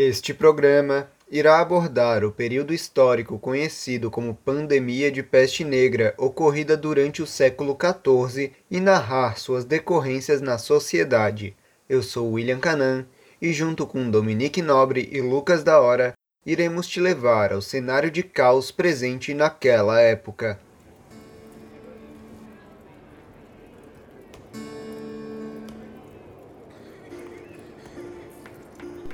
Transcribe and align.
Este 0.00 0.32
programa 0.32 1.10
irá 1.28 1.58
abordar 1.58 2.24
o 2.24 2.30
período 2.30 2.72
histórico 2.72 3.36
conhecido 3.36 4.12
como 4.12 4.32
Pandemia 4.32 5.10
de 5.10 5.24
Peste 5.24 5.64
Negra, 5.64 6.14
ocorrida 6.16 6.76
durante 6.76 7.20
o 7.20 7.26
século 7.26 7.76
XIV, 7.76 8.52
e 8.70 8.78
narrar 8.78 9.40
suas 9.40 9.64
decorrências 9.64 10.40
na 10.40 10.56
sociedade. 10.56 11.56
Eu 11.88 12.00
sou 12.00 12.30
William 12.30 12.60
Canan 12.60 13.06
e, 13.42 13.52
junto 13.52 13.88
com 13.88 14.08
Dominique 14.08 14.62
Nobre 14.62 15.08
e 15.10 15.20
Lucas 15.20 15.64
da 15.64 15.80
Hora, 15.80 16.12
iremos 16.46 16.86
te 16.86 17.00
levar 17.00 17.52
ao 17.52 17.60
cenário 17.60 18.08
de 18.08 18.22
caos 18.22 18.70
presente 18.70 19.34
naquela 19.34 20.00
época. 20.00 20.60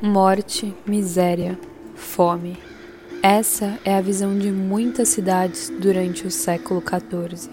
Morte, 0.06 0.74
miséria, 0.86 1.58
fome. 1.94 2.58
Essa 3.22 3.78
é 3.86 3.96
a 3.96 4.02
visão 4.02 4.38
de 4.38 4.52
muitas 4.52 5.08
cidades 5.08 5.72
durante 5.80 6.26
o 6.26 6.30
século 6.30 6.82
XIV. 6.82 7.50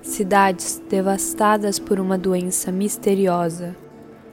Cidades 0.00 0.82
devastadas 0.88 1.78
por 1.78 2.00
uma 2.00 2.16
doença 2.16 2.72
misteriosa, 2.72 3.76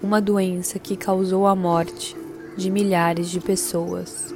uma 0.02 0.22
doença 0.22 0.80
que 0.80 0.96
causou 0.96 1.46
a 1.46 1.54
morte 1.54 2.16
de 2.56 2.72
milhares 2.72 3.30
de 3.30 3.42
pessoas. 3.42 4.34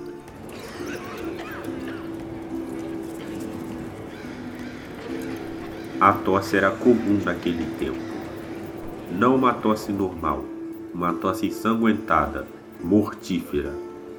A 6.01 6.11
tosse 6.11 6.57
era 6.57 6.69
comum 6.69 7.21
naquele 7.23 7.65
tempo. 7.79 7.97
Não 9.09 9.37
uma 9.37 9.53
tosse 9.53 9.93
normal, 9.93 10.43
uma 10.93 11.13
tosse 11.13 11.45
ensanguentada, 11.45 12.45
mortífera, 12.85 13.73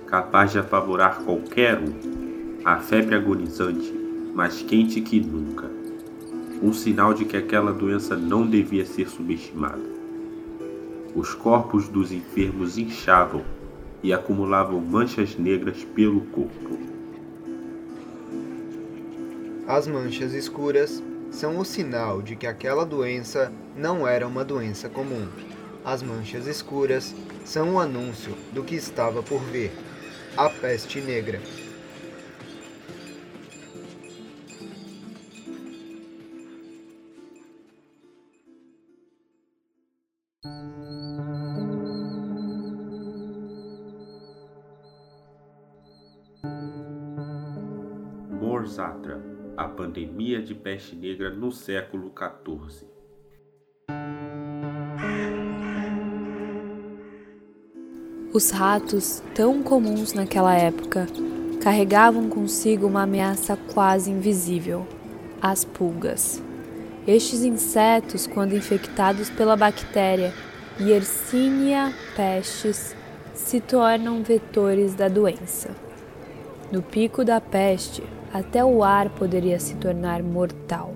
capaz 0.09 0.51
de 0.51 0.59
apavorar 0.59 1.20
qualquer 1.23 1.79
um. 1.79 2.59
A 2.65 2.80
febre 2.80 3.15
agonizante, 3.15 3.95
mais 4.35 4.60
quente 4.60 5.01
que 5.01 5.21
nunca. 5.21 5.71
Um 6.60 6.73
sinal 6.73 7.15
de 7.15 7.24
que 7.24 7.37
aquela 7.37 7.73
doença 7.73 8.16
não 8.16 8.45
devia 8.45 8.85
ser 8.85 9.09
subestimada. 9.09 9.85
Os 11.15 11.32
corpos 11.32 11.87
dos 11.87 12.10
enfermos 12.10 12.76
inchavam 12.76 13.45
e 14.02 14.13
acumulavam 14.13 14.80
manchas 14.80 15.37
negras 15.37 15.85
pelo 15.95 16.23
corpo. 16.23 16.76
As 19.69 19.87
manchas 19.87 20.35
escuras 20.35 21.01
são 21.30 21.57
o 21.59 21.65
sinal 21.65 22.21
de 22.21 22.35
que 22.35 22.48
aquela 22.48 22.85
doença 22.85 23.52
não 23.76 24.09
era 24.09 24.26
uma 24.26 24.45
doença 24.45 24.88
comum. 24.88 25.29
As 25.87 26.02
manchas 26.02 26.48
escuras 26.48 27.15
são 27.45 27.74
o 27.74 27.79
anúncio 27.79 28.34
do 28.52 28.65
que 28.65 28.74
estava 28.74 29.23
por 29.23 29.38
vir 29.38 29.70
a 30.37 30.51
peste 30.51 31.01
negra. 31.01 31.40
Morzatra, 48.29 49.23
a 49.57 49.68
pandemia 49.68 50.42
de 50.42 50.52
peste 50.52 50.96
negra 50.96 51.30
no 51.30 51.52
século 51.52 52.12
XIV. 52.12 52.96
Os 58.37 58.51
ratos, 58.51 59.23
tão 59.34 59.62
comuns 59.62 60.12
naquela 60.12 60.54
época, 60.54 61.06
carregavam 61.62 62.29
consigo 62.29 62.87
uma 62.87 63.04
ameaça 63.04 63.56
quase 63.73 64.10
invisível: 64.10 64.87
as 65.41 65.65
pulgas. 65.65 66.42
Estes 67.09 67.42
insetos, 67.42 68.26
quando 68.26 68.54
infectados 68.54 69.30
pela 69.30 69.56
bactéria 69.56 70.34
Yersinia 70.78 71.94
pestis, 72.14 72.94
se 73.32 73.58
tornam 73.58 74.22
vetores 74.22 74.94
da 74.94 75.08
doença. 75.08 75.70
No 76.70 76.82
pico 76.82 77.25
da 77.25 77.41
peste, 77.41 78.02
até 78.34 78.62
o 78.62 78.84
ar 78.84 79.08
poderia 79.08 79.58
se 79.58 79.76
tornar 79.76 80.22
mortal. 80.22 80.92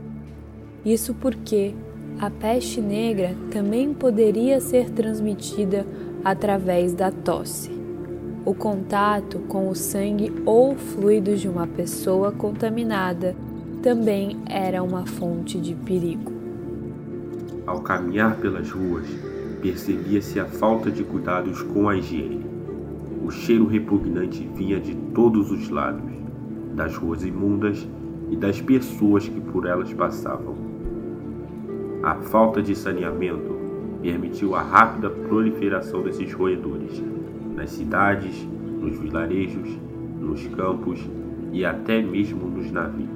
Isso 0.85 1.15
porque 1.15 1.75
a 2.21 2.29
peste 2.29 2.83
negra 2.83 3.35
também 3.51 3.95
poderia 3.95 4.61
ser 4.61 4.91
transmitida 4.91 5.87
através 6.25 6.93
da 6.93 7.11
tosse. 7.11 7.71
O 8.45 8.55
contato 8.55 9.39
com 9.41 9.69
o 9.69 9.75
sangue 9.75 10.33
ou 10.47 10.75
fluidos 10.75 11.41
de 11.41 11.49
uma 11.49 11.67
pessoa 11.67 12.33
contaminada 12.33 13.37
também 13.83 14.39
era 14.47 14.83
uma 14.83 15.07
fonte 15.07 15.61
de 15.61 15.75
perigo. 15.75 16.33
Ao 17.67 17.81
caminhar 17.81 18.37
pelas 18.37 18.71
ruas, 18.71 19.07
percebia-se 19.61 20.41
a 20.41 20.47
falta 20.47 20.91
de 20.91 21.05
cuidados 21.05 21.63
com 21.63 21.89
a 21.89 21.97
higiene. 21.97 22.45
O 23.25 23.31
cheiro 23.31 23.67
repugnante 23.67 24.49
vinha 24.55 24.81
de 24.81 24.95
todos 25.15 25.51
os 25.51 25.69
lados, 25.69 26.11
das 26.75 26.97
ruas 26.97 27.23
imundas 27.23 27.87
e 28.31 28.37
das 28.37 28.61
pessoas 28.61 29.29
que 29.29 29.41
por 29.41 29.67
elas 29.67 29.93
passavam. 29.93 30.55
A 32.03 32.15
falta 32.17 32.63
de 32.63 32.75
saneamento 32.75 33.60
permitiu 34.03 34.55
a 34.55 34.63
rápida 34.63 35.11
proliferação 35.11 36.03
desses 36.03 36.33
roedores 36.33 37.03
nas 37.55 37.71
cidades, 37.71 38.35
nos 38.81 38.99
vilarejos, 38.99 39.69
nos 40.19 40.47
campos 40.49 41.01
e 41.53 41.65
até 41.65 42.01
mesmo 42.01 42.47
nos 42.47 42.71
navios. 42.71 43.11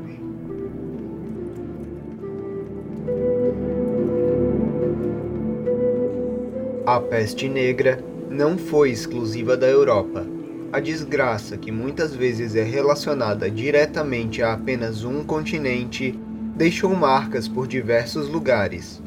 A 6.87 7.01
peste 7.01 7.49
negra 7.49 8.05
não 8.31 8.59
foi 8.59 8.91
exclusiva 8.91 9.57
da 9.57 9.67
Europa. 9.67 10.27
A 10.71 10.81
desgraça, 10.81 11.57
que 11.57 11.73
muitas 11.73 12.15
vezes 12.15 12.55
é 12.57 12.63
relacionada 12.63 13.51
diretamente 13.51 14.43
a 14.43 14.53
apenas 14.53 15.05
um 15.05 15.25
continente, 15.25 16.19
deixou 16.55 16.95
marcas 16.95 17.49
por 17.49 17.67
diversos 17.67 18.29
lugares, 18.29 19.01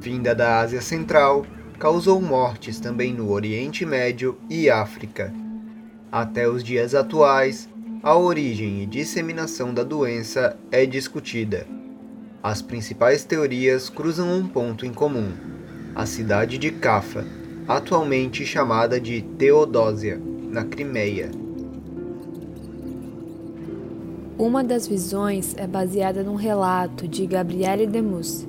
vinda 0.00 0.34
da 0.34 0.60
Ásia 0.60 0.80
Central, 0.80 1.44
causou 1.78 2.20
mortes 2.20 2.80
também 2.80 3.12
no 3.12 3.30
Oriente 3.30 3.84
Médio 3.84 4.38
e 4.48 4.70
África. 4.70 5.32
Até 6.10 6.48
os 6.48 6.64
dias 6.64 6.94
atuais, 6.94 7.68
a 8.02 8.16
origem 8.16 8.82
e 8.82 8.86
disseminação 8.86 9.74
da 9.74 9.82
doença 9.82 10.56
é 10.70 10.86
discutida. 10.86 11.66
As 12.42 12.62
principais 12.62 13.24
teorias 13.24 13.88
cruzam 13.88 14.32
um 14.32 14.46
ponto 14.46 14.86
em 14.86 14.92
comum: 14.92 15.32
a 15.94 16.06
cidade 16.06 16.58
de 16.58 16.70
Cafa, 16.70 17.24
atualmente 17.66 18.46
chamada 18.46 19.00
de 19.00 19.20
Teodósia, 19.22 20.20
na 20.50 20.64
Crimeia. 20.64 21.30
Uma 24.38 24.62
das 24.62 24.86
visões 24.86 25.52
é 25.56 25.66
baseada 25.66 26.22
num 26.22 26.36
relato 26.36 27.08
de 27.08 27.26
Gabriele 27.26 27.88
Demus, 27.88 28.46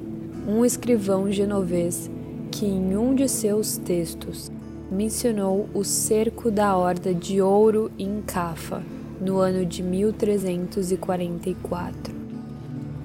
um 0.49 0.65
escrivão 0.65 1.31
genovês 1.31 2.09
que, 2.51 2.65
em 2.65 2.97
um 2.97 3.13
de 3.13 3.29
seus 3.29 3.77
textos, 3.77 4.51
mencionou 4.91 5.69
o 5.75 5.83
cerco 5.83 6.49
da 6.49 6.75
Horda 6.75 7.13
de 7.13 7.39
Ouro 7.39 7.91
em 7.99 8.19
Cafa, 8.25 8.81
no 9.21 9.37
ano 9.37 9.63
de 9.63 9.83
1344. 9.83 12.15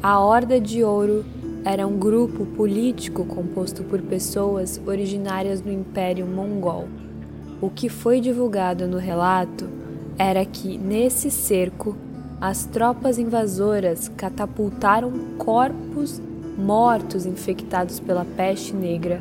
A 0.03 0.19
Horda 0.19 0.59
de 0.59 0.83
Ouro 0.83 1.23
era 1.67 1.87
um 1.87 1.99
grupo 1.99 2.47
político 2.47 3.27
composto 3.27 3.85
por 3.85 4.01
pessoas 4.01 4.81
originárias 4.87 5.61
do 5.61 5.71
Império 5.71 6.27
Mongol. 6.27 6.89
O 7.61 7.69
que 7.69 7.91
foi 7.91 8.23
divulgado 8.23 8.89
no 8.89 8.97
relato 8.97 9.69
era 10.17 10.47
que, 10.47 10.79
nesse 10.79 11.31
cerco, 11.31 11.95
as 12.41 12.65
tropas 12.65 13.19
invasoras 13.19 14.11
catapultaram 14.17 15.13
corpos 15.37 16.23
mortos 16.57 17.27
infectados 17.27 17.99
pela 17.99 18.25
peste 18.25 18.75
negra 18.75 19.21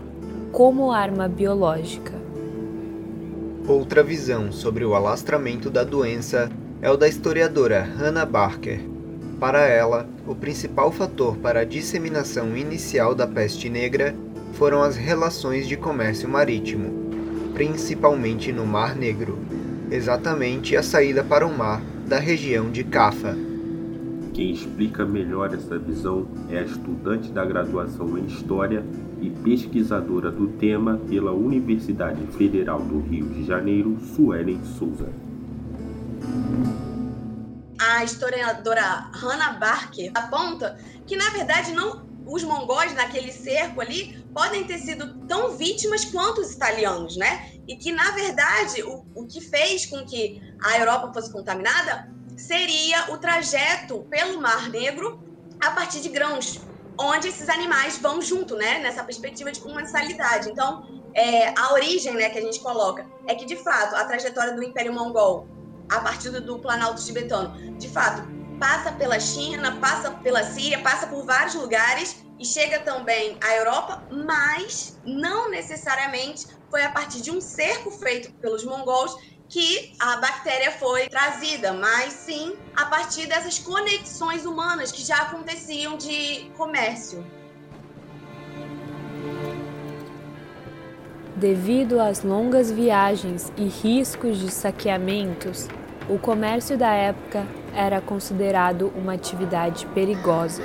como 0.51 0.91
arma 0.91 1.27
biológica. 1.27 2.13
Outra 3.67 4.03
visão 4.03 4.51
sobre 4.51 4.85
o 4.85 4.93
alastramento 4.93 5.69
da 5.69 5.83
doença 5.83 6.51
é 6.81 6.91
o 6.91 6.97
da 6.97 7.07
historiadora 7.07 7.81
Hannah 7.81 8.25
Barker. 8.25 8.81
Para 9.39 9.61
ela, 9.61 10.07
o 10.27 10.35
principal 10.35 10.91
fator 10.91 11.37
para 11.37 11.61
a 11.61 11.65
disseminação 11.65 12.55
inicial 12.55 13.15
da 13.15 13.25
peste 13.25 13.69
negra 13.69 14.13
foram 14.53 14.83
as 14.83 14.95
relações 14.95 15.67
de 15.67 15.75
comércio 15.75 16.29
marítimo, 16.29 17.09
principalmente 17.53 18.51
no 18.51 18.65
Mar 18.65 18.95
Negro, 18.95 19.39
exatamente 19.89 20.75
a 20.77 20.83
saída 20.83 21.23
para 21.23 21.47
o 21.47 21.57
mar 21.57 21.81
da 22.07 22.19
região 22.19 22.69
de 22.69 22.83
Cafa. 22.83 23.35
Quem 24.33 24.51
explica 24.51 25.05
melhor 25.05 25.53
essa 25.53 25.77
visão 25.77 26.27
é 26.49 26.57
a 26.57 26.63
estudante 26.63 27.31
da 27.31 27.45
graduação 27.45 28.17
em 28.17 28.25
História 28.25 28.83
e 29.21 29.29
pesquisadora 29.29 30.31
do 30.31 30.47
tema 30.57 30.99
pela 31.07 31.31
Universidade 31.31 32.25
Federal 32.35 32.81
do 32.81 32.99
Rio 32.99 33.29
de 33.29 33.45
Janeiro, 33.45 33.95
Suelen 34.15 34.59
Souza. 34.65 35.07
A 37.79 38.03
historiadora 38.03 39.11
Hannah 39.13 39.53
Barker 39.59 40.11
aponta 40.15 40.79
que, 41.05 41.15
na 41.15 41.29
verdade, 41.29 41.71
não 41.73 42.03
os 42.25 42.43
mongóis 42.43 42.93
naquele 42.95 43.31
cerco 43.31 43.81
ali 43.81 44.17
podem 44.33 44.63
ter 44.63 44.79
sido 44.79 45.13
tão 45.27 45.55
vítimas 45.55 46.05
quanto 46.05 46.41
os 46.41 46.53
italianos, 46.53 47.17
né? 47.17 47.51
E 47.67 47.75
que, 47.75 47.91
na 47.91 48.09
verdade, 48.11 48.81
o, 48.81 49.05
o 49.13 49.27
que 49.27 49.39
fez 49.41 49.85
com 49.85 50.03
que 50.05 50.41
a 50.63 50.79
Europa 50.79 51.13
fosse 51.13 51.31
contaminada 51.31 52.12
seria 52.47 53.11
o 53.13 53.17
trajeto 53.17 54.05
pelo 54.09 54.41
Mar 54.41 54.69
Negro 54.69 55.19
a 55.61 55.71
partir 55.71 56.01
de 56.01 56.09
grãos, 56.09 56.59
onde 56.99 57.29
esses 57.29 57.47
animais 57.47 57.97
vão 57.97 58.21
junto, 58.21 58.55
né? 58.55 58.79
Nessa 58.79 59.03
perspectiva 59.03 59.51
de 59.51 59.61
comensalidade. 59.61 60.49
Então, 60.49 61.01
é, 61.13 61.57
a 61.57 61.73
origem 61.73 62.13
né, 62.13 62.29
que 62.29 62.37
a 62.37 62.41
gente 62.41 62.59
coloca 62.59 63.07
é 63.27 63.35
que, 63.35 63.45
de 63.45 63.55
fato, 63.55 63.95
a 63.95 64.03
trajetória 64.03 64.53
do 64.53 64.63
Império 64.63 64.93
Mongol, 64.93 65.47
a 65.89 66.01
partir 66.01 66.31
do 66.31 66.59
Planalto 66.59 67.03
Tibetano, 67.03 67.77
de 67.77 67.87
fato, 67.87 68.23
passa 68.59 68.91
pela 68.91 69.19
China, 69.19 69.77
passa 69.79 70.11
pela 70.11 70.43
Síria, 70.43 70.79
passa 70.81 71.07
por 71.07 71.25
vários 71.25 71.55
lugares 71.55 72.25
e 72.39 72.45
chega 72.45 72.79
também 72.79 73.37
à 73.41 73.55
Europa, 73.55 74.03
mas 74.11 74.99
não 75.05 75.49
necessariamente 75.49 76.47
foi 76.69 76.83
a 76.83 76.89
partir 76.89 77.21
de 77.21 77.31
um 77.31 77.39
cerco 77.39 77.91
feito 77.91 78.31
pelos 78.33 78.65
mongols 78.65 79.15
que 79.53 79.91
a 79.99 80.15
bactéria 80.17 80.71
foi 80.71 81.07
trazida, 81.07 81.73
mas 81.73 82.11
sim 82.11 82.55
a 82.75 82.87
partir 82.87 83.27
dessas 83.27 83.59
conexões 83.59 84.47
humanas 84.47 84.91
que 84.91 85.03
já 85.03 85.17
aconteciam 85.17 85.95
de 85.95 86.49
comércio. 86.57 87.23
Devido 91.35 91.99
às 91.99 92.23
longas 92.23 92.71
viagens 92.71 93.53
e 93.55 93.65
riscos 93.65 94.39
de 94.39 94.49
saqueamentos, 94.49 95.67
o 96.09 96.17
comércio 96.17 96.75
da 96.75 96.91
época 96.91 97.45
era 97.75 98.01
considerado 98.01 98.91
uma 98.95 99.13
atividade 99.13 99.85
perigosa. 99.93 100.63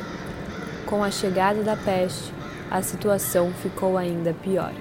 Com 0.87 1.05
a 1.05 1.11
chegada 1.11 1.63
da 1.63 1.77
peste, 1.77 2.33
a 2.71 2.81
situação 2.81 3.53
ficou 3.53 3.99
ainda 3.99 4.33
pior. 4.33 4.73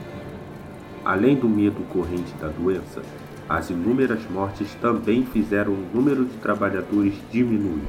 Além 1.03 1.36
do 1.36 1.50
medo 1.50 1.83
corrente 1.92 2.33
da 2.36 2.48
doença, 2.48 3.01
as 3.49 3.69
inúmeras 3.69 4.19
mortes 4.29 4.73
também 4.81 5.25
fizeram 5.25 5.71
o 5.71 5.89
número 5.94 6.25
de 6.25 6.38
trabalhadores 6.38 7.13
diminuir. 7.31 7.88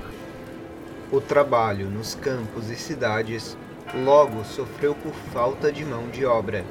O 1.10 1.20
trabalho 1.20 1.88
nos 1.90 2.14
campos 2.14 2.70
e 2.70 2.76
cidades 2.76 3.56
logo 4.05 4.44
sofreu 4.44 4.94
por 4.94 5.12
falta 5.32 5.72
de 5.72 5.84
mão 5.84 6.08
de 6.10 6.25
obra. 6.25 6.64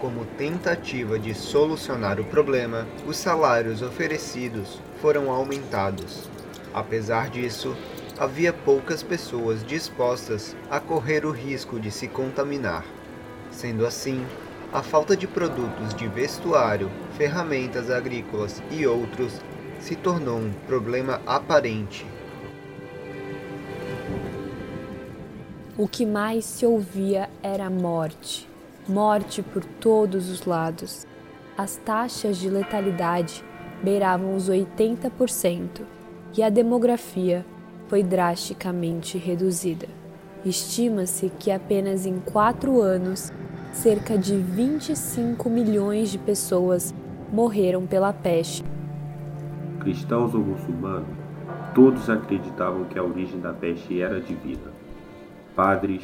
Como 0.00 0.24
tentativa 0.38 1.18
de 1.18 1.34
solucionar 1.34 2.18
o 2.20 2.24
problema, 2.24 2.86
os 3.06 3.16
salários 3.16 3.82
oferecidos 3.82 4.80
foram 5.00 5.30
aumentados. 5.30 6.28
Apesar 6.72 7.28
disso, 7.28 7.76
havia 8.18 8.52
poucas 8.52 9.02
pessoas 9.02 9.64
dispostas 9.64 10.56
a 10.70 10.80
correr 10.80 11.26
o 11.26 11.30
risco 11.30 11.78
de 11.78 11.90
se 11.90 12.08
contaminar. 12.08 12.84
Sendo 13.50 13.84
assim, 13.84 14.24
a 14.72 14.82
falta 14.82 15.14
de 15.14 15.26
produtos 15.26 15.94
de 15.94 16.08
vestuário, 16.08 16.90
ferramentas 17.18 17.90
agrícolas 17.90 18.62
e 18.70 18.86
outros 18.86 19.38
se 19.78 19.94
tornou 19.94 20.38
um 20.38 20.52
problema 20.66 21.20
aparente. 21.26 22.06
O 25.76 25.86
que 25.86 26.06
mais 26.06 26.44
se 26.44 26.64
ouvia 26.64 27.28
era 27.42 27.68
morte. 27.68 28.48
Morte 28.88 29.42
por 29.42 29.64
todos 29.64 30.30
os 30.30 30.46
lados. 30.46 31.06
As 31.56 31.76
taxas 31.76 32.38
de 32.38 32.48
letalidade 32.48 33.44
beiravam 33.82 34.34
os 34.34 34.48
80% 34.48 35.82
e 36.36 36.42
a 36.42 36.48
demografia 36.48 37.44
foi 37.88 38.02
drasticamente 38.02 39.18
reduzida. 39.18 39.86
Estima-se 40.44 41.30
que 41.38 41.50
apenas 41.50 42.06
em 42.06 42.18
quatro 42.18 42.80
anos, 42.80 43.32
cerca 43.72 44.18
de 44.18 44.36
25 44.36 45.48
milhões 45.48 46.10
de 46.10 46.18
pessoas 46.18 46.94
morreram 47.32 47.86
pela 47.86 48.12
peste. 48.12 48.62
Cristãos 49.80 50.34
ou 50.34 50.40
muçulmanos, 50.40 51.16
todos 51.74 52.08
acreditavam 52.08 52.84
que 52.84 52.98
a 52.98 53.02
origem 53.02 53.40
da 53.40 53.52
peste 53.52 54.00
era 54.00 54.20
divina. 54.20 54.70
Padres, 55.56 56.02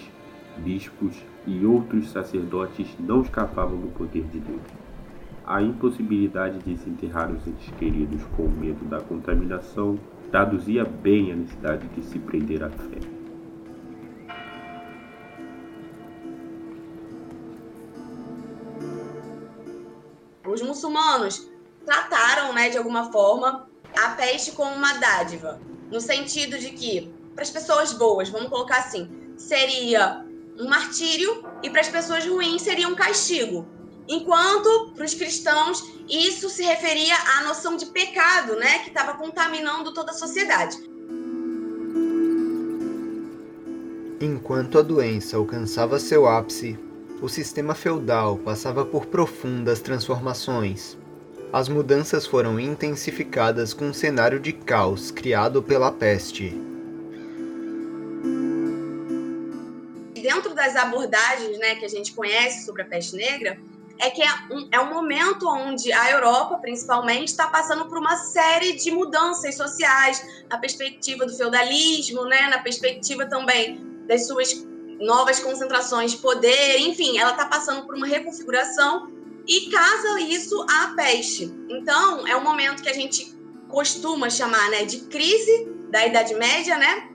bispos 0.56 1.14
e 1.46 1.64
outros 1.64 2.10
sacerdotes 2.10 2.88
não 2.98 3.20
escapavam 3.20 3.78
do 3.78 3.88
poder 3.88 4.24
de 4.24 4.40
Deus. 4.40 4.60
A 5.46 5.62
impossibilidade 5.62 6.58
de 6.58 6.76
se 6.76 6.90
enterrar 6.90 7.30
os 7.30 7.46
entes 7.46 7.70
queridos 7.78 8.22
com 8.36 8.48
medo 8.48 8.84
da 8.86 9.00
contaminação 9.00 9.98
traduzia 10.30 10.84
bem 10.84 11.32
a 11.32 11.36
necessidade 11.36 11.86
de 11.88 12.02
se 12.02 12.18
prender 12.18 12.62
à 12.62 12.68
fé. 12.68 13.17
Os 20.58 20.66
muçulmanos 20.66 21.48
trataram, 21.86 22.52
né, 22.52 22.68
de 22.68 22.76
alguma 22.76 23.12
forma, 23.12 23.68
a 23.96 24.10
peste 24.10 24.50
como 24.52 24.74
uma 24.74 24.94
dádiva, 24.94 25.60
no 25.88 26.00
sentido 26.00 26.58
de 26.58 26.70
que, 26.70 27.12
para 27.32 27.44
as 27.44 27.50
pessoas 27.50 27.92
boas, 27.92 28.28
vamos 28.28 28.48
colocar 28.48 28.78
assim, 28.78 29.08
seria 29.36 30.24
um 30.58 30.68
martírio 30.68 31.44
e 31.62 31.70
para 31.70 31.80
as 31.80 31.88
pessoas 31.88 32.26
ruins 32.26 32.62
seria 32.62 32.88
um 32.88 32.96
castigo. 32.96 33.68
Enquanto 34.08 34.92
para 34.96 35.04
os 35.04 35.14
cristãos 35.14 35.84
isso 36.08 36.50
se 36.50 36.64
referia 36.64 37.14
à 37.36 37.44
noção 37.44 37.76
de 37.76 37.86
pecado, 37.86 38.56
né, 38.56 38.80
que 38.80 38.88
estava 38.88 39.14
contaminando 39.14 39.94
toda 39.94 40.10
a 40.10 40.14
sociedade. 40.14 40.76
Enquanto 44.20 44.76
a 44.76 44.82
doença 44.82 45.36
alcançava 45.36 46.00
seu 46.00 46.26
ápice, 46.26 46.76
o 47.20 47.28
sistema 47.28 47.74
feudal 47.74 48.38
passava 48.38 48.84
por 48.84 49.06
profundas 49.06 49.80
transformações. 49.80 50.96
As 51.52 51.68
mudanças 51.68 52.26
foram 52.26 52.60
intensificadas 52.60 53.72
com 53.72 53.86
um 53.86 53.94
cenário 53.94 54.38
de 54.38 54.52
caos 54.52 55.10
criado 55.10 55.62
pela 55.62 55.90
peste. 55.90 56.50
Dentro 60.14 60.54
das 60.54 60.76
abordagens 60.76 61.58
né, 61.58 61.76
que 61.76 61.84
a 61.84 61.88
gente 61.88 62.12
conhece 62.12 62.66
sobre 62.66 62.82
a 62.82 62.84
peste 62.84 63.16
negra, 63.16 63.58
é 63.98 64.10
que 64.10 64.22
é 64.22 64.28
um, 64.50 64.68
é 64.70 64.78
um 64.78 64.92
momento 64.92 65.48
onde 65.48 65.92
a 65.92 66.10
Europa, 66.12 66.58
principalmente, 66.58 67.28
está 67.28 67.48
passando 67.48 67.86
por 67.86 67.98
uma 67.98 68.16
série 68.16 68.76
de 68.76 68.92
mudanças 68.92 69.56
sociais, 69.56 70.22
na 70.48 70.58
perspectiva 70.58 71.26
do 71.26 71.34
feudalismo, 71.34 72.24
né, 72.26 72.48
na 72.48 72.58
perspectiva 72.58 73.26
também 73.26 73.80
das 74.06 74.26
suas 74.26 74.67
novas 74.98 75.38
concentrações 75.38 76.12
de 76.12 76.18
poder, 76.18 76.78
enfim, 76.80 77.18
ela 77.18 77.30
está 77.30 77.46
passando 77.46 77.86
por 77.86 77.94
uma 77.94 78.06
reconfiguração 78.06 79.10
e 79.46 79.70
casa 79.70 80.20
isso 80.20 80.64
à 80.68 80.94
peste. 80.94 81.52
Então, 81.68 82.26
é 82.26 82.36
um 82.36 82.42
momento 82.42 82.82
que 82.82 82.88
a 82.88 82.94
gente 82.94 83.34
costuma 83.68 84.28
chamar 84.28 84.70
né, 84.70 84.84
de 84.84 85.00
crise 85.00 85.68
da 85.90 86.06
Idade 86.06 86.34
Média, 86.34 86.76
né? 86.76 87.10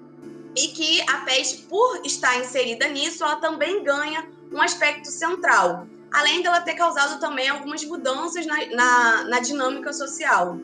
E 0.55 0.67
que 0.69 1.01
a 1.09 1.17
peste, 1.19 1.63
por 1.63 2.01
estar 2.05 2.39
inserida 2.39 2.87
nisso, 2.87 3.23
ela 3.23 3.37
também 3.37 3.83
ganha 3.83 4.27
um 4.51 4.61
aspecto 4.61 5.09
central 5.09 5.87
além 6.13 6.43
dela 6.43 6.61
ter 6.61 6.75
causado 6.75 7.19
também 7.19 7.49
algumas 7.49 7.83
mudanças 7.83 8.45
na, 8.45 8.65
na, 8.67 9.23
na 9.23 9.39
dinâmica 9.39 9.91
social. 9.91 10.59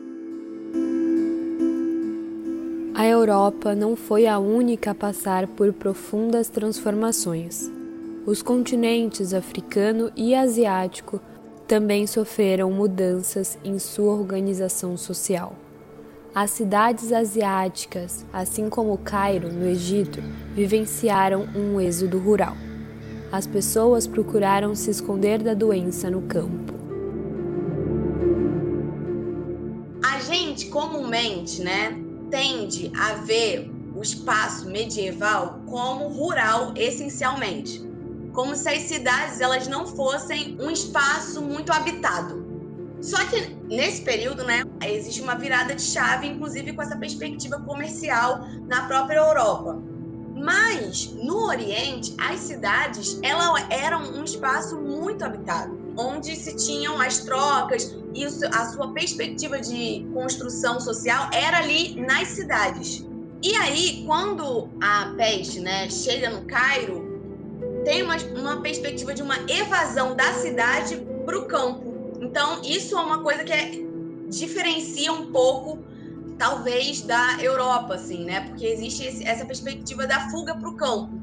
A 3.00 3.06
Europa 3.06 3.74
não 3.74 3.96
foi 3.96 4.26
a 4.26 4.38
única 4.38 4.90
a 4.90 4.94
passar 4.94 5.46
por 5.46 5.72
profundas 5.72 6.50
transformações. 6.50 7.72
Os 8.26 8.42
continentes 8.42 9.32
africano 9.32 10.12
e 10.14 10.34
asiático 10.34 11.18
também 11.66 12.06
sofreram 12.06 12.70
mudanças 12.70 13.56
em 13.64 13.78
sua 13.78 14.12
organização 14.12 14.98
social. 14.98 15.54
As 16.34 16.50
cidades 16.50 17.10
asiáticas, 17.10 18.26
assim 18.30 18.68
como 18.68 18.98
Cairo, 18.98 19.50
no 19.50 19.64
Egito, 19.64 20.20
vivenciaram 20.54 21.48
um 21.56 21.80
êxodo 21.80 22.18
rural 22.18 22.54
as 23.32 23.46
pessoas 23.46 24.08
procuraram 24.08 24.74
se 24.74 24.90
esconder 24.90 25.40
da 25.40 25.54
doença 25.54 26.10
no 26.10 26.20
campo. 26.22 26.74
A 30.02 30.18
gente 30.18 30.66
comumente, 30.66 31.62
né, 31.62 32.09
tende 32.30 32.90
a 32.96 33.14
ver 33.14 33.70
o 33.94 34.00
espaço 34.00 34.68
medieval 34.68 35.60
como 35.66 36.08
rural 36.08 36.72
essencialmente, 36.76 37.84
como 38.32 38.54
se 38.54 38.68
as 38.68 38.82
cidades 38.82 39.40
elas 39.40 39.66
não 39.66 39.86
fossem 39.86 40.56
um 40.60 40.70
espaço 40.70 41.42
muito 41.42 41.72
habitado. 41.72 42.48
Só 43.02 43.16
que 43.26 43.56
nesse 43.68 44.02
período, 44.02 44.44
né, 44.44 44.62
existe 44.84 45.22
uma 45.22 45.34
virada 45.34 45.74
de 45.74 45.82
chave, 45.82 46.26
inclusive 46.26 46.72
com 46.72 46.82
essa 46.82 46.96
perspectiva 46.96 47.58
comercial 47.60 48.46
na 48.66 48.86
própria 48.86 49.18
Europa. 49.18 49.82
Mas 50.36 51.12
no 51.14 51.46
Oriente, 51.46 52.14
as 52.18 52.40
cidades 52.40 53.18
elas 53.22 53.64
eram 53.70 54.02
um 54.14 54.24
espaço 54.24 54.80
muito 54.80 55.24
habitado, 55.24 55.79
onde 55.96 56.34
se 56.36 56.56
tinham 56.56 57.00
as 57.00 57.18
trocas 57.18 57.94
e 58.14 58.24
a 58.24 58.66
sua 58.70 58.92
perspectiva 58.92 59.60
de 59.60 60.06
construção 60.12 60.80
social 60.80 61.28
era 61.32 61.58
ali 61.58 61.94
nas 62.00 62.28
cidades. 62.28 63.06
E 63.42 63.54
aí, 63.56 64.04
quando 64.06 64.68
a 64.80 65.14
peste 65.16 65.60
né, 65.60 65.88
chega 65.88 66.28
no 66.28 66.44
Cairo, 66.46 67.10
tem 67.84 68.02
uma, 68.02 68.16
uma 68.36 68.60
perspectiva 68.60 69.14
de 69.14 69.22
uma 69.22 69.36
evasão 69.48 70.14
da 70.14 70.32
cidade 70.34 70.96
para 71.24 71.38
o 71.38 71.46
campo. 71.46 72.18
Então, 72.20 72.60
isso 72.62 72.96
é 72.96 73.00
uma 73.00 73.22
coisa 73.22 73.42
que 73.44 73.52
é, 73.52 73.70
diferencia 74.28 75.12
um 75.12 75.32
pouco, 75.32 75.78
talvez, 76.38 77.00
da 77.00 77.38
Europa, 77.40 77.94
assim, 77.94 78.24
né? 78.24 78.42
Porque 78.42 78.66
existe 78.66 79.04
esse, 79.04 79.26
essa 79.26 79.44
perspectiva 79.44 80.06
da 80.06 80.28
fuga 80.30 80.54
para 80.54 80.68
o 80.68 80.76
campo. 80.76 81.19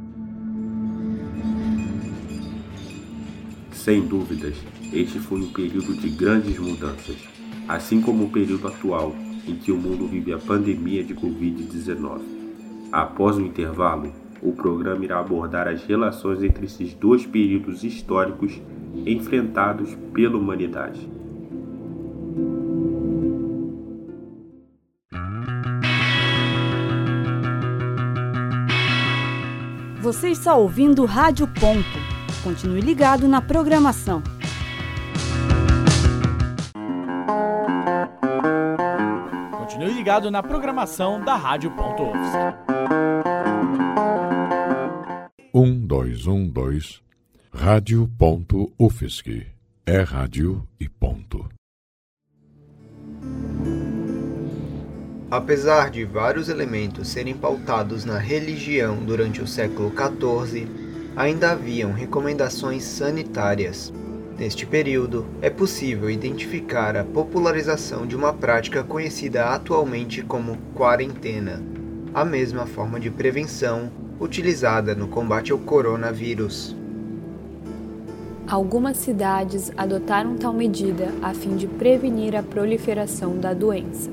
Sem 3.88 4.01
dúvidas, 4.01 4.53
este 4.91 5.17
foi 5.17 5.39
um 5.39 5.50
período 5.50 5.94
de 5.94 6.10
grandes 6.10 6.60
mudanças, 6.60 7.15
assim 7.70 8.01
como 8.01 8.25
o 8.25 8.29
período 8.29 8.67
atual, 8.67 9.15
em 9.48 9.56
que 9.56 9.72
o 9.72 9.77
mundo 9.77 10.06
vive 10.06 10.34
a 10.34 10.38
pandemia 10.38 11.01
de 11.01 11.15
Covid-19. 11.15 12.20
Após 12.91 13.38
o 13.38 13.41
intervalo, 13.41 14.12
o 14.41 14.51
programa 14.51 15.06
irá 15.06 15.20
abordar 15.20 15.70
as 15.70 15.86
relações 15.86 16.44
entre 16.44 16.65
esses 16.65 16.94
dois 16.96 17.25
períodos 17.25 17.86
históricos 17.86 18.62
enfrentados 19.06 19.96
pela 20.13 20.38
humanidade. 20.38 21.10
Você 30.01 30.32
está 30.32 30.58
ouvindo 30.58 31.06
Rádio 31.06 31.48
Ponto. 31.48 32.07
Continue 32.44 32.82
ligado 32.82 33.27
na 33.27 33.41
programação. 33.41 34.24
Continue 39.51 39.94
ligado 39.94 40.32
na 40.32 40.41
programação 40.41 41.20
da 41.22 41.36
Rádio 41.36 41.72
Ponto 41.72 42.03
Um, 45.53 45.86
dois, 45.86 46.27
um, 46.27 46.48
dois. 46.48 47.01
Rádio.UFSC. 47.53 49.48
É 49.86 50.01
rádio 50.01 50.67
e 50.79 50.88
ponto. 50.88 51.50
Apesar 55.29 55.89
de 55.89 56.06
vários 56.06 56.48
elementos 56.48 57.10
serem 57.10 57.36
pautados 57.36 58.06
na 58.06 58.17
religião 58.17 59.03
durante 59.03 59.41
o 59.41 59.48
século 59.48 59.91
XIV, 59.91 60.87
ainda 61.18 61.52
haviam 61.52 61.92
recomendações 61.92 62.84
sanitárias. 62.84 63.92
Neste 64.38 64.68
período, 64.68 65.26
é 65.42 65.50
possível 65.50 66.12
identificar 66.12 66.96
a 66.96 67.04
popularização 67.04 68.06
de 68.06 68.16
uma 68.16 68.32
prática 68.32 68.84
conhecida 68.84 69.46
atualmente 69.46 70.22
como 70.22 70.60
quarentena, 70.76 71.60
a 72.14 72.24
mesma 72.24 72.68
forma 72.68 73.00
de 73.00 73.10
prevenção 73.10 73.92
utilizada 74.20 74.94
no 74.94 75.08
combate 75.08 75.52
ao 75.52 75.58
coronavírus. 75.58 76.76
Algumas 78.48 78.98
cidades 78.98 79.72
adotaram 79.76 80.38
tal 80.38 80.54
medida 80.54 81.12
a 81.24 81.34
fim 81.34 81.56
de 81.56 81.66
prevenir 81.66 82.36
a 82.36 82.44
proliferação 82.44 83.40
da 83.40 83.56
doença. 83.56 84.10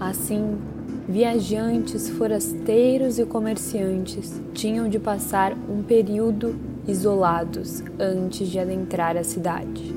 Assim, 0.00 0.58
viajantes, 1.08 2.08
forasteiros 2.10 3.18
e 3.18 3.24
comerciantes 3.24 4.40
tinham 4.52 4.88
de 4.88 4.98
passar 4.98 5.52
um 5.52 5.82
período 5.82 6.58
isolados 6.86 7.82
antes 7.98 8.48
de 8.48 8.58
adentrar 8.58 9.16
a 9.16 9.22
cidade. 9.22 9.94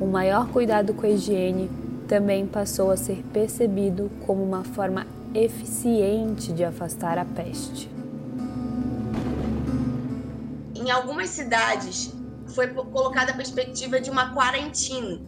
O 0.00 0.06
maior 0.06 0.48
cuidado 0.48 0.94
com 0.94 1.06
a 1.06 1.10
higiene 1.10 1.70
também 2.08 2.46
passou 2.46 2.90
a 2.90 2.96
ser 2.96 3.22
percebido 3.32 4.10
como 4.26 4.42
uma 4.42 4.64
forma 4.64 5.06
eficiente 5.34 6.52
de 6.52 6.64
afastar 6.64 7.18
a 7.18 7.24
peste. 7.24 7.90
Em 10.74 10.90
algumas 10.90 11.30
cidades, 11.30 12.14
foi 12.54 12.68
colocada 12.68 13.32
a 13.32 13.36
perspectiva 13.36 14.00
de 14.00 14.08
uma 14.08 14.32
quarentena, 14.32 15.20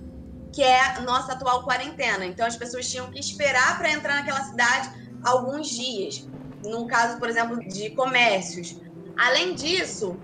que 0.52 0.62
é 0.62 0.97
a 0.97 1.00
nossa 1.00 1.32
atual 1.32 1.64
quarentena. 1.64 2.25
Então 2.25 2.47
as 2.47 2.56
pessoas 2.56 2.88
tinham 2.88 3.11
que 3.11 3.18
esperar 3.18 3.76
para 3.76 3.90
entrar 3.90 4.14
naquela 4.16 4.42
cidade 4.44 5.08
alguns 5.25 5.68
dias, 5.68 6.28
no 6.64 6.87
caso, 6.87 7.18
por 7.18 7.28
exemplo, 7.28 7.58
de 7.68 7.90
comércios. 7.90 8.76
Além 9.16 9.54
disso, 9.54 10.16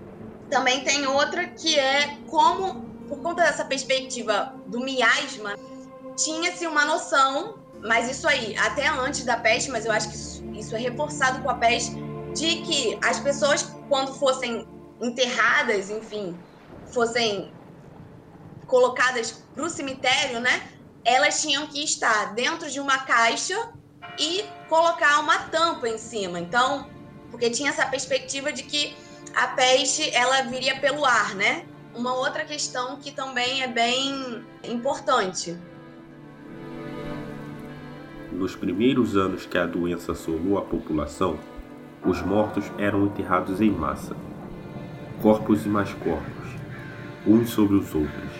também 0.49 0.83
tem 0.83 1.05
outra 1.07 1.47
que 1.47 1.77
é 1.77 2.17
como, 2.27 2.85
por 3.07 3.21
conta 3.21 3.43
dessa 3.43 3.65
perspectiva 3.65 4.55
do 4.67 4.79
miasma, 4.79 5.55
tinha-se 6.15 6.65
uma 6.65 6.85
noção, 6.85 7.59
mas 7.81 8.09
isso 8.09 8.27
aí, 8.27 8.55
até 8.57 8.87
antes 8.87 9.23
da 9.25 9.37
peste, 9.37 9.69
mas 9.69 9.85
eu 9.85 9.91
acho 9.91 10.09
que 10.09 10.15
isso, 10.15 10.45
isso 10.53 10.75
é 10.75 10.79
reforçado 10.79 11.41
com 11.41 11.49
a 11.49 11.55
peste, 11.55 11.95
de 12.33 12.61
que 12.61 12.97
as 13.03 13.19
pessoas, 13.19 13.63
quando 13.87 14.13
fossem 14.13 14.67
enterradas, 15.01 15.89
enfim, 15.89 16.37
fossem 16.93 17.53
colocadas 18.65 19.43
para 19.53 19.63
o 19.63 19.69
cemitério, 19.69 20.39
né? 20.39 20.69
Elas 21.03 21.41
tinham 21.41 21.67
que 21.67 21.83
estar 21.83 22.33
dentro 22.33 22.69
de 22.69 22.79
uma 22.79 22.97
caixa 22.99 23.73
e 24.19 24.43
colocar 24.69 25.19
uma 25.19 25.39
tampa 25.39 25.87
em 25.87 25.97
cima. 25.97 26.39
Então, 26.39 26.87
porque 27.31 27.49
tinha 27.49 27.69
essa 27.69 27.85
perspectiva 27.85 28.51
de 28.51 28.63
que 28.63 28.95
a 29.35 29.47
peste 29.47 30.09
ela 30.15 30.43
viria 30.43 30.79
pelo 30.79 31.05
ar, 31.05 31.35
né? 31.35 31.65
Uma 31.93 32.13
outra 32.13 32.45
questão 32.45 32.97
que 32.97 33.11
também 33.11 33.63
é 33.63 33.67
bem 33.67 34.43
importante. 34.63 35.57
Nos 38.31 38.55
primeiros 38.55 39.15
anos 39.15 39.45
que 39.45 39.57
a 39.57 39.65
doença 39.65 40.11
assolou 40.11 40.57
a 40.57 40.61
população, 40.61 41.39
os 42.05 42.21
mortos 42.21 42.65
eram 42.77 43.05
enterrados 43.05 43.61
em 43.61 43.71
massa, 43.71 44.15
corpos 45.21 45.65
e 45.65 45.69
mais 45.69 45.93
corpos 45.93 46.45
uns 47.27 47.49
sobre 47.49 47.75
os 47.75 47.93
outros, 47.95 48.31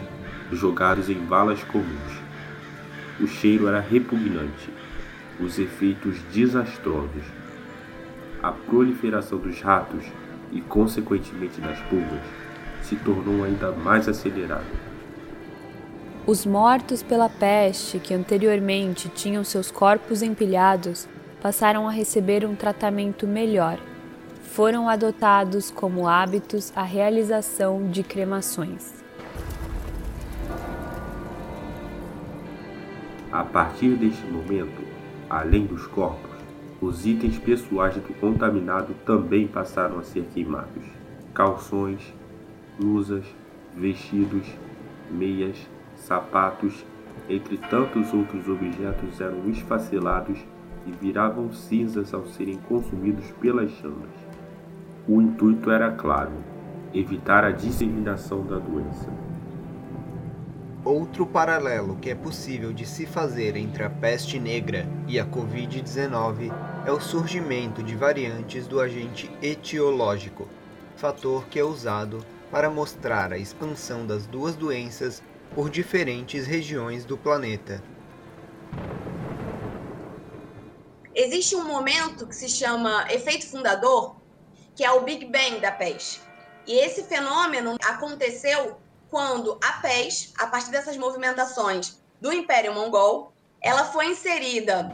jogados 0.52 1.10
em 1.10 1.26
valas 1.26 1.64
comuns. 1.64 2.22
O 3.20 3.28
cheiro 3.28 3.68
era 3.68 3.80
repugnante, 3.80 4.70
os 5.40 5.60
efeitos 5.60 6.18
desastrosos. 6.34 7.24
A 8.42 8.52
proliferação 8.52 9.38
dos 9.38 9.62
ratos 9.62 10.06
e, 10.52 10.62
consequentemente, 10.62 11.60
das 11.62 11.80
pulgas 11.82 12.22
se 12.82 12.96
tornou 12.96 13.44
ainda 13.44 13.72
mais 13.72 14.08
acelerada. 14.08 14.64
Os 16.28 16.46
mortos 16.46 17.04
pela 17.04 17.30
peste, 17.30 18.00
que 18.00 18.14
anteriormente 18.14 19.10
tinham 19.10 19.44
seus 19.44 19.70
corpos 19.70 20.22
empilhados, 20.22 21.08
passaram 21.42 21.88
a 21.88 21.92
receber 21.92 22.46
um 22.46 22.56
tratamento 22.56 23.28
melhor 23.28 23.80
foram 24.56 24.88
adotados 24.88 25.70
como 25.70 26.08
hábitos 26.08 26.72
a 26.78 26.82
realização 26.82 27.90
de 27.90 28.02
cremações. 28.02 29.04
A 33.30 33.44
partir 33.44 33.98
deste 33.98 34.26
momento, 34.28 34.82
além 35.30 35.66
dos 35.66 35.88
corpos, 35.88 36.32
os 36.82 37.06
itens 37.06 37.38
pessoais 37.38 37.96
do 37.96 38.14
contaminado 38.20 38.94
também 39.06 39.48
passaram 39.48 40.00
a 40.00 40.04
ser 40.04 40.26
queimados. 40.34 40.84
Calções, 41.34 42.14
blusas, 42.78 43.26
vestidos, 43.76 44.46
meias, 45.10 45.58
sapatos, 45.96 46.86
entre 47.30 47.58
tantos 47.58 48.14
outros 48.14 48.48
objetos 48.48 49.20
eram 49.20 49.50
esfacelados 49.50 50.38
e 50.86 50.92
viravam 50.92 51.52
cinzas 51.52 52.14
ao 52.14 52.26
serem 52.28 52.58
consumidos 52.58 53.32
pelas 53.42 53.72
chamas. 53.72 54.10
O 55.08 55.22
intuito 55.22 55.72
era 55.72 55.92
claro: 55.92 56.34
evitar 56.94 57.44
a 57.44 57.52
disseminação 57.52 58.46
da 58.46 58.58
doença. 58.58 59.25
Outro 60.86 61.26
paralelo 61.26 61.96
que 61.96 62.12
é 62.12 62.16
possível 62.16 62.72
de 62.72 62.86
se 62.86 63.08
fazer 63.08 63.56
entre 63.56 63.84
a 63.84 63.90
peste 63.90 64.40
negra 64.40 64.88
e 65.08 65.20
a 65.20 65.26
Covid-19 65.26 66.54
é 66.86 66.92
o 66.92 67.02
surgimento 67.02 67.82
de 67.82 67.96
variantes 67.96 68.68
do 68.68 68.80
agente 68.80 69.28
etiológico, 69.42 70.48
fator 70.96 71.48
que 71.48 71.58
é 71.58 71.64
usado 71.64 72.24
para 72.52 72.70
mostrar 72.70 73.34
a 73.34 73.38
expansão 73.40 74.06
das 74.06 74.28
duas 74.28 74.56
doenças 74.56 75.24
por 75.56 75.72
diferentes 75.72 76.46
regiões 76.46 77.04
do 77.04 77.18
planeta. 77.18 77.82
Existe 81.16 81.56
um 81.56 81.64
momento 81.64 82.28
que 82.28 82.36
se 82.36 82.48
chama 82.48 83.08
efeito 83.10 83.48
fundador, 83.48 84.18
que 84.76 84.86
é 84.86 84.92
o 84.92 85.02
Big 85.02 85.26
Bang 85.26 85.60
da 85.60 85.72
peste. 85.72 86.22
E 86.68 86.78
esse 86.78 87.06
fenômeno 87.06 87.76
aconteceu 87.84 88.78
quando 89.16 89.58
a 89.64 89.72
peste, 89.82 90.34
a 90.38 90.48
partir 90.48 90.72
dessas 90.72 90.98
movimentações 90.98 92.02
do 92.20 92.34
Império 92.34 92.74
Mongol, 92.74 93.32
ela 93.64 93.86
foi 93.86 94.08
inserida 94.08 94.92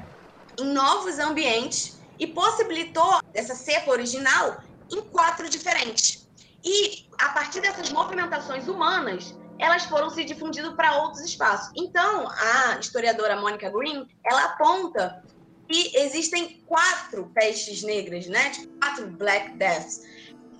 em 0.59 0.65
novos 0.65 1.17
ambientes 1.17 1.99
e 2.19 2.27
possibilitou 2.27 3.17
essa 3.33 3.55
cepa 3.55 3.89
original 3.89 4.61
em 4.91 5.01
quatro 5.09 5.49
diferentes. 5.49 6.29
E 6.63 7.07
a 7.19 7.29
partir 7.29 7.61
dessas 7.61 7.89
movimentações 7.89 8.67
humanas, 8.67 9.35
elas 9.57 9.85
foram 9.85 10.11
se 10.11 10.23
difundindo 10.23 10.75
para 10.75 11.01
outros 11.01 11.23
espaços. 11.23 11.71
Então, 11.75 12.29
a 12.29 12.77
historiadora 12.79 13.41
Mônica 13.41 13.71
Green, 13.71 14.05
ela 14.23 14.43
aponta 14.43 15.25
que 15.67 15.97
existem 15.97 16.63
quatro 16.67 17.31
pestes 17.33 17.81
negras, 17.81 18.27
né? 18.27 18.51
Tipo, 18.51 18.77
quatro 18.77 19.07
Black 19.17 19.57
Deaths. 19.57 20.01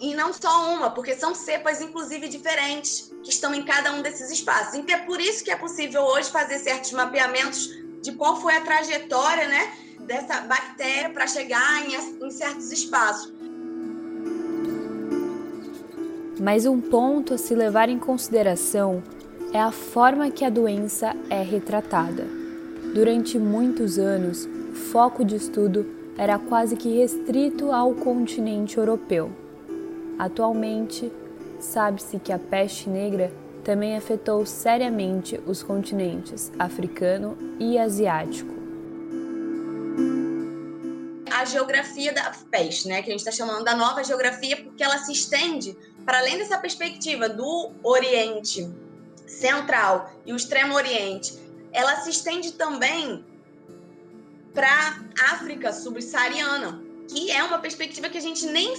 E 0.02 0.16
não 0.16 0.34
só 0.34 0.74
uma, 0.74 0.90
porque 0.90 1.16
são 1.16 1.36
cepas, 1.36 1.80
inclusive, 1.80 2.28
diferentes, 2.28 3.14
que 3.24 3.30
estão 3.30 3.54
em 3.54 3.64
cada 3.64 3.94
um 3.94 4.02
desses 4.02 4.32
espaços. 4.32 4.74
Então, 4.74 4.96
é 4.96 5.00
por 5.00 5.22
isso 5.22 5.44
que 5.44 5.52
é 5.52 5.56
possível 5.56 6.02
hoje 6.02 6.32
fazer 6.32 6.58
certos 6.58 6.92
mapeamentos 6.92 7.70
de 8.02 8.12
qual 8.14 8.42
foi 8.42 8.56
a 8.56 8.62
trajetória, 8.62 9.48
né? 9.48 9.72
Dessa 10.00 10.42
bactéria 10.42 11.12
para 11.12 11.28
chegar 11.28 11.86
em, 11.86 12.26
em 12.26 12.32
certos 12.32 12.72
espaços. 12.72 13.32
Mas 16.40 16.66
um 16.66 16.82
ponto 16.82 17.36
a 17.36 17.38
se 17.38 17.54
levar 17.54 17.88
em 17.88 18.00
consideração 18.00 19.04
é 19.54 19.60
a 19.60 19.72
forma 19.72 20.32
que 20.32 20.44
a 20.44 20.50
doença 20.50 21.16
é 21.30 21.44
retratada. 21.44 22.26
Durante 22.96 23.38
muitos 23.38 24.00
anos, 24.00 24.50
o 24.72 24.74
foco 24.74 25.24
de 25.24 25.36
estudo 25.36 25.86
era 26.18 26.40
quase 26.40 26.76
que 26.76 26.98
restrito 26.98 27.72
ao 27.72 27.94
continente 27.94 28.80
europeu. 28.80 29.32
Atualmente, 30.22 31.12
sabe-se 31.60 32.20
que 32.20 32.32
a 32.32 32.38
peste 32.38 32.88
negra 32.88 33.34
também 33.64 33.98
afetou 33.98 34.46
seriamente 34.46 35.42
os 35.48 35.64
continentes 35.64 36.52
africano 36.60 37.36
e 37.60 37.76
asiático. 37.76 38.54
A 41.32 41.44
geografia 41.44 42.14
da 42.14 42.32
peste, 42.52 42.88
né, 42.88 43.02
que 43.02 43.10
a 43.10 43.14
gente 43.14 43.28
está 43.28 43.32
chamando 43.32 43.64
da 43.64 43.76
nova 43.76 44.04
geografia, 44.04 44.58
porque 44.58 44.84
ela 44.84 45.00
se 45.00 45.12
estende 45.12 45.76
para 46.06 46.20
além 46.20 46.38
dessa 46.38 46.60
perspectiva 46.60 47.28
do 47.28 47.72
Oriente 47.82 48.70
Central 49.26 50.12
e 50.24 50.34
o 50.34 50.36
Extremo 50.36 50.76
Oriente, 50.76 51.34
ela 51.74 51.96
se 51.96 52.12
estende 52.12 52.52
também 52.52 53.26
para 54.54 55.02
África 55.32 55.74
subsaariana, 55.74 56.80
que 57.10 57.32
é 57.32 57.44
uma 57.44 57.58
perspectiva 57.58 58.08
que 58.08 58.20
a 58.20 58.22
gente 58.22 58.46
nem 58.46 58.76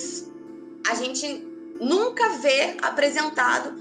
a 0.86 0.94
gente 0.94 1.46
nunca 1.80 2.28
vê 2.38 2.76
apresentado 2.82 3.74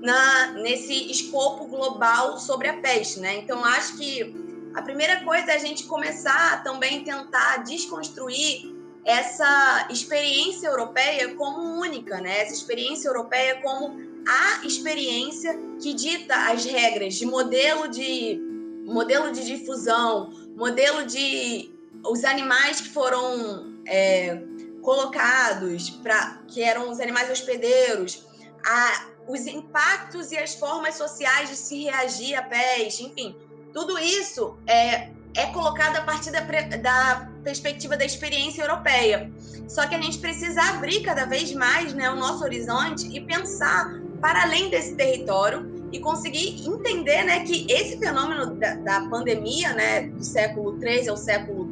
na 0.00 0.52
nesse 0.52 1.10
escopo 1.10 1.66
global 1.66 2.38
sobre 2.38 2.68
a 2.68 2.74
peste, 2.78 3.20
né? 3.20 3.36
Então 3.36 3.64
acho 3.64 3.96
que 3.96 4.34
a 4.74 4.82
primeira 4.82 5.24
coisa 5.24 5.52
é 5.52 5.54
a 5.54 5.58
gente 5.58 5.84
começar 5.84 6.54
a 6.54 6.56
também 6.58 7.02
tentar 7.02 7.58
desconstruir 7.64 8.74
essa 9.04 9.88
experiência 9.90 10.66
europeia 10.66 11.34
como 11.34 11.80
única, 11.80 12.20
né? 12.20 12.42
Essa 12.42 12.52
experiência 12.52 13.08
europeia 13.08 13.60
como 13.62 13.96
a 14.28 14.66
experiência 14.66 15.58
que 15.80 15.94
dita 15.94 16.34
as 16.50 16.64
regras 16.64 17.14
de 17.14 17.24
modelo 17.24 17.88
de 17.88 18.40
modelo 18.84 19.32
de 19.32 19.44
difusão, 19.44 20.32
modelo 20.56 21.06
de 21.06 21.70
os 22.04 22.24
animais 22.24 22.80
que 22.80 22.88
foram 22.88 23.80
é, 23.86 24.42
colocados 24.86 25.90
para 25.90 26.38
que 26.46 26.62
eram 26.62 26.88
os 26.88 27.00
animais 27.00 27.28
hospedeiros, 27.28 28.24
a, 28.64 29.06
os 29.26 29.44
impactos 29.44 30.30
e 30.30 30.38
as 30.38 30.54
formas 30.54 30.94
sociais 30.94 31.48
de 31.48 31.56
se 31.56 31.82
reagir 31.82 32.36
à 32.36 32.42
peste, 32.44 33.02
enfim, 33.02 33.34
tudo 33.72 33.98
isso 33.98 34.56
é, 34.64 35.08
é 35.34 35.46
colocado 35.52 35.96
a 35.96 36.02
partir 36.02 36.30
da, 36.30 36.40
da 36.40 37.28
perspectiva 37.42 37.96
da 37.96 38.04
experiência 38.04 38.62
europeia. 38.62 39.28
Só 39.66 39.88
que 39.88 39.96
a 39.96 40.00
gente 40.00 40.18
precisa 40.18 40.62
abrir 40.62 41.00
cada 41.02 41.24
vez 41.24 41.52
mais 41.52 41.92
né, 41.92 42.08
o 42.08 42.14
nosso 42.14 42.44
horizonte 42.44 43.08
e 43.08 43.20
pensar 43.20 43.92
para 44.20 44.44
além 44.44 44.70
desse 44.70 44.94
território 44.94 45.88
e 45.90 45.98
conseguir 45.98 46.64
entender 46.64 47.24
né, 47.24 47.40
que 47.40 47.66
esse 47.68 47.98
fenômeno 47.98 48.54
da, 48.54 48.76
da 48.76 49.00
pandemia 49.08 49.72
né, 49.72 50.02
do 50.02 50.22
século 50.22 50.78
XIII 50.78 51.08
ao 51.08 51.16
século 51.16 51.68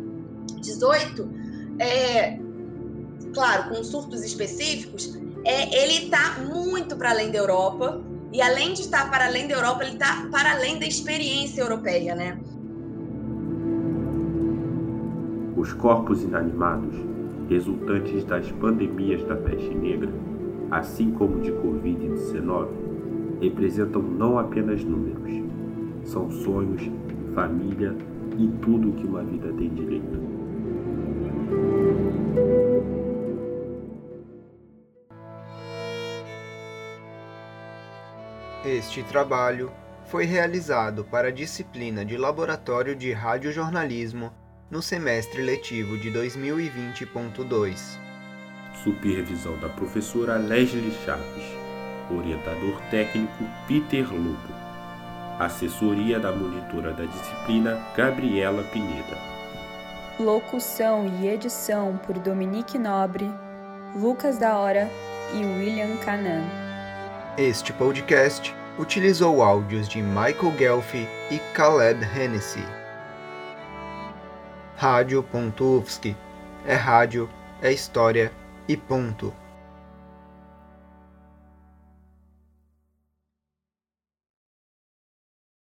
XVIII, 0.65 1.45
é, 1.79 2.44
claro, 3.35 3.69
com 3.69 3.83
surtos 3.83 4.25
específicos, 4.25 5.19
é, 5.45 5.83
ele 5.83 6.07
está 6.07 6.39
muito 6.41 6.97
para 6.97 7.11
além 7.11 7.31
da 7.31 7.39
Europa 7.39 8.01
e 8.33 8.41
além 8.41 8.73
de 8.73 8.81
estar 8.81 9.11
para 9.11 9.27
além 9.27 9.47
da 9.47 9.55
Europa, 9.55 9.85
ele 9.85 9.93
está 9.93 10.27
para 10.31 10.53
além 10.53 10.79
da 10.79 10.87
experiência 10.87 11.61
europeia, 11.61 12.15
né? 12.15 12.39
Os 15.57 15.73
corpos 15.75 16.23
inanimados, 16.23 16.95
resultantes 17.49 18.25
das 18.25 18.51
pandemias 18.53 19.23
da 19.25 19.37
peste 19.37 19.75
negra, 19.75 20.11
assim 20.71 21.11
como 21.13 21.41
de 21.41 21.53
Covid-19, 21.53 22.69
representam 23.41 24.03
não 24.03 24.39
apenas 24.39 24.83
números, 24.83 25.43
são 26.05 26.31
sonhos, 26.31 26.91
família 27.35 27.95
e 28.39 28.49
tudo 28.63 28.91
o 28.91 28.93
que 28.95 29.07
uma 29.07 29.23
vida 29.23 29.53
tem 29.53 29.69
direito. 29.69 30.34
Este 38.75 39.05
trabalho 39.05 39.71
foi 40.07 40.25
realizado 40.25 41.05
para 41.05 41.29
a 41.29 41.31
disciplina 41.31 42.05
de 42.05 42.17
Laboratório 42.17 42.97
de 42.97 43.13
Radiojornalismo 43.13 44.33
no 44.69 44.83
semestre 44.83 45.43
letivo 45.43 45.97
de 45.97 46.11
2020.2. 46.11 47.79
Supervisão 48.83 49.57
da 49.61 49.69
professora 49.69 50.39
Leslie 50.39 50.91
Chaves, 51.05 51.45
orientador 52.11 52.81
técnico 52.91 53.45
Peter 53.69 54.13
Lobo, 54.13 54.53
assessoria 55.39 56.19
da 56.19 56.33
monitora 56.33 56.93
da 56.93 57.05
disciplina 57.05 57.81
Gabriela 57.97 58.65
Pineda. 58.65 59.17
Locução 60.19 61.07
e 61.21 61.29
edição 61.29 61.97
por 62.05 62.19
Dominique 62.19 62.77
Nobre, 62.77 63.31
Lucas 63.95 64.37
da 64.37 64.59
Hora 64.59 64.91
e 65.33 65.45
William 65.45 65.97
Canan. 65.99 66.43
Este 67.39 67.73
podcast 67.73 68.53
utilizou 68.79 69.43
áudios 69.43 69.89
de 69.89 70.03
Michael 70.03 70.57
Gelfi 70.59 71.09
e 71.31 71.39
Caleb 71.55 72.05
Hennessy. 72.05 72.65
Rádio.UFSC. 74.77 76.17
É 76.67 76.75
rádio, 76.75 77.29
é 77.63 77.71
história 77.71 78.33
e 78.67 78.77
ponto. 78.77 79.33